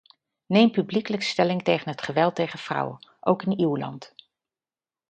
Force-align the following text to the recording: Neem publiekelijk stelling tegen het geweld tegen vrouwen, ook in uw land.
Neem 0.45 0.71
publiekelijk 0.71 1.23
stelling 1.23 1.63
tegen 1.63 1.91
het 1.91 2.01
geweld 2.01 2.35
tegen 2.35 2.59
vrouwen, 2.59 3.09
ook 3.19 3.43
in 3.43 3.59
uw 3.59 3.77
land. 3.77 4.13